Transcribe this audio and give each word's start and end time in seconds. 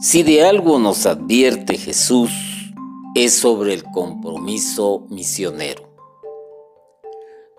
Si 0.00 0.22
de 0.22 0.44
algo 0.44 0.78
nos 0.78 1.06
advierte 1.06 1.76
Jesús, 1.76 2.30
es 3.16 3.34
sobre 3.34 3.74
el 3.74 3.82
compromiso 3.82 5.04
misionero. 5.08 5.88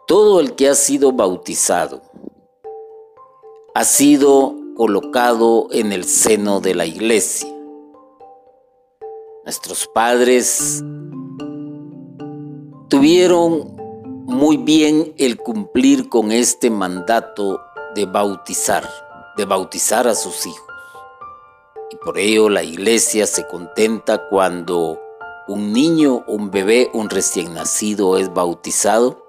Todo 0.07 0.39
el 0.39 0.55
que 0.55 0.69
ha 0.69 0.73
sido 0.73 1.11
bautizado 1.11 2.01
ha 3.75 3.83
sido 3.83 4.55
colocado 4.77 5.67
en 5.71 5.91
el 5.91 6.05
seno 6.05 6.61
de 6.61 6.75
la 6.75 6.85
iglesia. 6.85 7.53
Nuestros 9.43 9.85
padres 9.93 10.81
tuvieron 12.87 13.75
muy 14.27 14.55
bien 14.55 15.13
el 15.17 15.35
cumplir 15.35 16.07
con 16.07 16.31
este 16.31 16.69
mandato 16.69 17.59
de 17.95 18.05
bautizar, 18.05 18.89
de 19.35 19.43
bautizar 19.43 20.07
a 20.07 20.15
sus 20.15 20.45
hijos. 20.45 20.68
Y 21.91 21.95
por 21.97 22.19
ello 22.19 22.49
la 22.49 22.63
iglesia 22.63 23.25
se 23.25 23.47
contenta 23.47 24.29
cuando 24.29 24.99
un 25.47 25.73
niño, 25.73 26.23
un 26.27 26.51
bebé, 26.51 26.91
un 26.93 27.09
recién 27.09 27.55
nacido 27.55 28.17
es 28.17 28.31
bautizado, 28.31 29.25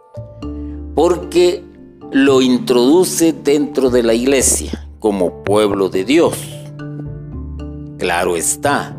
porque 0.94 1.64
lo 2.12 2.42
introduce 2.42 3.32
dentro 3.32 3.88
de 3.88 4.02
la 4.02 4.12
iglesia 4.12 4.86
como 4.98 5.42
pueblo 5.42 5.88
de 5.88 6.04
Dios. 6.04 6.36
Claro 7.96 8.36
está, 8.36 8.94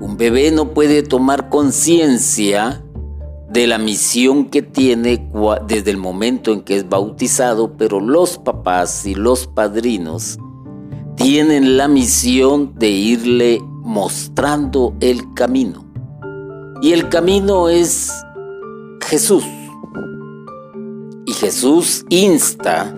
un 0.00 0.16
bebé 0.18 0.50
no 0.50 0.74
puede 0.74 1.02
tomar 1.02 1.48
conciencia 1.48 2.84
de 3.48 3.66
la 3.66 3.78
misión 3.78 4.46
que 4.46 4.60
tiene 4.60 5.30
desde 5.66 5.90
el 5.90 5.96
momento 5.96 6.52
en 6.52 6.60
que 6.60 6.76
es 6.76 6.88
bautizado, 6.88 7.76
pero 7.78 8.00
los 8.00 8.36
papás 8.36 9.06
y 9.06 9.14
los 9.14 9.46
padrinos 9.46 10.38
tienen 11.22 11.76
la 11.76 11.86
misión 11.86 12.74
de 12.76 12.88
irle 12.90 13.60
mostrando 13.62 14.94
el 15.00 15.32
camino. 15.34 15.84
Y 16.82 16.92
el 16.92 17.08
camino 17.08 17.68
es 17.68 18.12
Jesús. 19.06 19.44
Y 21.24 21.32
Jesús 21.32 22.04
insta 22.08 22.92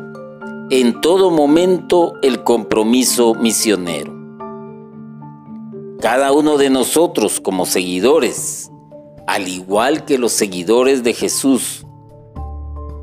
en 0.70 1.02
todo 1.02 1.30
momento 1.30 2.14
el 2.22 2.42
compromiso 2.42 3.34
misionero. 3.34 4.12
Cada 6.00 6.32
uno 6.32 6.56
de 6.56 6.70
nosotros 6.70 7.40
como 7.40 7.66
seguidores 7.66 8.70
al 9.26 9.48
igual 9.48 10.04
que 10.04 10.18
los 10.18 10.32
seguidores 10.32 11.02
de 11.02 11.12
Jesús. 11.12 11.86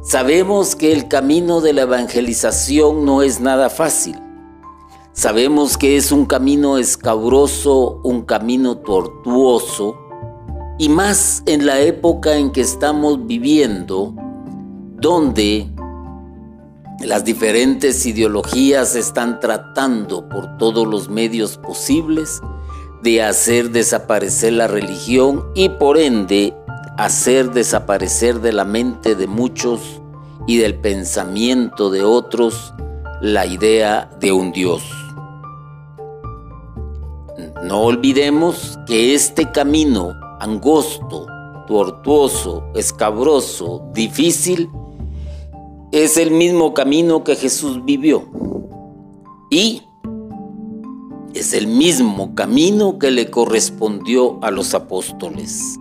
Sabemos 0.04 0.76
que 0.76 0.92
el 0.92 1.08
camino 1.08 1.62
de 1.62 1.74
la 1.74 1.84
evangelización 1.84 3.06
no 3.06 3.22
es 3.22 3.40
nada 3.40 3.70
fácil. 3.70 4.16
Sabemos 5.14 5.78
que 5.78 5.98
es 5.98 6.14
un 6.14 6.26
camino 6.26 6.78
escabroso, 6.78 8.00
un 8.04 8.22
camino 8.22 8.78
tortuoso, 8.78 9.98
y 10.80 10.88
más 10.88 11.44
en 11.46 11.66
la 11.66 11.82
época 11.82 12.38
en 12.38 12.52
que 12.52 12.62
estamos 12.62 13.28
viviendo, 13.28 14.16
donde 14.96 15.70
las 17.02 17.26
diferentes 17.26 18.06
ideologías 18.06 18.96
están 18.96 19.42
tratando 19.42 20.30
por 20.30 20.58
todos 20.58 20.88
los 20.88 21.10
medios 21.10 21.58
posibles 21.58 22.40
de 23.04 23.22
hacer 23.22 23.72
desaparecer 23.72 24.54
la 24.54 24.68
religión 24.68 25.44
y 25.56 25.70
por 25.70 25.98
ende 25.98 26.56
hacer 26.98 27.52
desaparecer 27.52 28.40
de 28.40 28.54
la 28.54 28.64
mente 28.64 29.16
de 29.16 29.28
muchos 29.28 30.02
y 30.48 30.58
del 30.58 30.76
pensamiento 30.76 31.90
de 31.90 32.04
otros 32.04 32.74
la 33.22 33.46
idea 33.46 34.10
de 34.20 34.32
un 34.32 34.52
Dios. 34.52 34.82
No 37.64 37.82
olvidemos 37.82 38.80
que 38.88 39.14
este 39.14 39.52
camino 39.52 40.20
angosto, 40.40 41.28
tortuoso, 41.68 42.64
escabroso, 42.74 43.88
difícil, 43.94 44.70
es 45.92 46.18
el 46.18 46.32
mismo 46.32 46.74
camino 46.74 47.24
que 47.24 47.36
Jesús 47.36 47.86
vivió. 47.86 48.28
Y 49.52 49.84
es 51.36 51.54
el 51.54 51.68
mismo 51.68 52.34
camino 52.34 52.98
que 52.98 53.12
le 53.12 53.30
correspondió 53.30 54.44
a 54.44 54.50
los 54.50 54.74
apóstoles. 54.74 55.78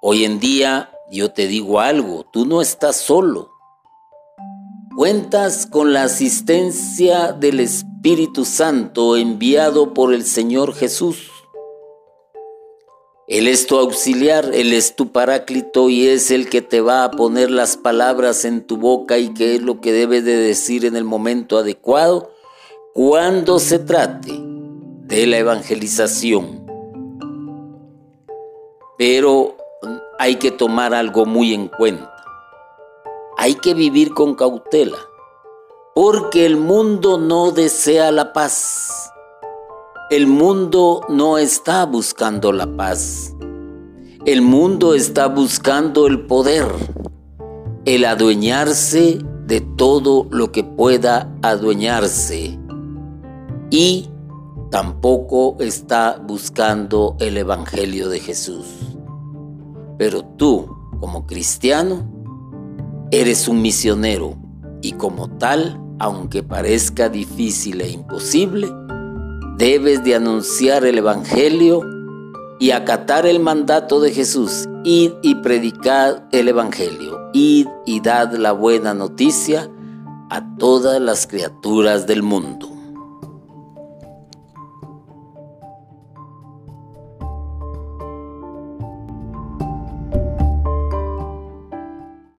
Hoy 0.00 0.24
en 0.24 0.38
día 0.38 0.92
yo 1.10 1.32
te 1.32 1.48
digo 1.48 1.80
algo, 1.80 2.24
tú 2.32 2.46
no 2.46 2.62
estás 2.62 2.96
solo. 2.96 3.53
Cuentas 4.96 5.66
con 5.66 5.92
la 5.92 6.04
asistencia 6.04 7.32
del 7.32 7.58
Espíritu 7.58 8.44
Santo 8.44 9.16
enviado 9.16 9.92
por 9.92 10.14
el 10.14 10.24
Señor 10.24 10.72
Jesús. 10.72 11.32
Él 13.26 13.48
es 13.48 13.66
tu 13.66 13.76
auxiliar, 13.76 14.50
Él 14.54 14.72
es 14.72 14.94
tu 14.94 15.10
paráclito 15.10 15.90
y 15.90 16.06
es 16.06 16.30
el 16.30 16.48
que 16.48 16.62
te 16.62 16.80
va 16.80 17.02
a 17.02 17.10
poner 17.10 17.50
las 17.50 17.76
palabras 17.76 18.44
en 18.44 18.64
tu 18.64 18.76
boca 18.76 19.18
y 19.18 19.34
que 19.34 19.56
es 19.56 19.62
lo 19.62 19.80
que 19.80 19.92
debes 19.92 20.24
de 20.24 20.36
decir 20.36 20.84
en 20.84 20.94
el 20.94 21.04
momento 21.04 21.58
adecuado 21.58 22.30
cuando 22.92 23.58
se 23.58 23.80
trate 23.80 24.30
de 24.38 25.26
la 25.26 25.38
evangelización. 25.38 26.64
Pero 28.96 29.56
hay 30.20 30.36
que 30.36 30.52
tomar 30.52 30.94
algo 30.94 31.26
muy 31.26 31.52
en 31.52 31.66
cuenta. 31.66 32.13
Hay 33.44 33.56
que 33.56 33.74
vivir 33.74 34.14
con 34.14 34.34
cautela, 34.36 34.96
porque 35.94 36.46
el 36.46 36.56
mundo 36.56 37.18
no 37.18 37.50
desea 37.50 38.10
la 38.10 38.32
paz. 38.32 39.12
El 40.08 40.26
mundo 40.26 41.02
no 41.10 41.36
está 41.36 41.84
buscando 41.84 42.52
la 42.52 42.66
paz. 42.74 43.34
El 44.24 44.40
mundo 44.40 44.94
está 44.94 45.26
buscando 45.26 46.06
el 46.06 46.24
poder, 46.24 46.64
el 47.84 48.06
adueñarse 48.06 49.18
de 49.46 49.60
todo 49.60 50.26
lo 50.30 50.50
que 50.50 50.64
pueda 50.64 51.30
adueñarse 51.42 52.58
y 53.68 54.08
tampoco 54.70 55.58
está 55.60 56.18
buscando 56.18 57.14
el 57.20 57.36
Evangelio 57.36 58.08
de 58.08 58.20
Jesús. 58.20 58.64
Pero 59.98 60.24
tú, 60.24 60.66
como 60.98 61.26
cristiano, 61.26 62.13
eres 63.20 63.46
un 63.46 63.62
misionero 63.62 64.36
y 64.82 64.92
como 64.92 65.28
tal, 65.38 65.80
aunque 66.00 66.42
parezca 66.42 67.08
difícil 67.08 67.80
e 67.80 67.90
imposible, 67.90 68.68
debes 69.56 70.02
de 70.02 70.16
anunciar 70.16 70.84
el 70.84 70.98
Evangelio 70.98 71.82
y 72.58 72.72
acatar 72.72 73.26
el 73.26 73.38
mandato 73.38 74.00
de 74.00 74.10
Jesús, 74.10 74.68
id 74.82 75.12
y 75.22 75.36
predicar 75.36 76.28
el 76.32 76.48
Evangelio, 76.48 77.30
id 77.32 77.68
y 77.86 78.00
dad 78.00 78.34
la 78.34 78.52
buena 78.52 78.94
noticia 78.94 79.70
a 80.30 80.56
todas 80.56 81.00
las 81.00 81.26
criaturas 81.26 82.06
del 82.08 82.22
mundo. 82.22 82.73